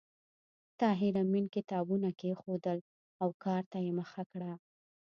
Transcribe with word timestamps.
طاهر 0.79 1.13
آمین 1.23 1.45
کتابونه 1.55 2.09
کېښودل 2.19 2.79
او 3.21 3.29
کار 3.43 3.63
ته 3.71 3.77
یې 3.85 3.91
مخه 3.99 4.23
کړه 4.31 4.51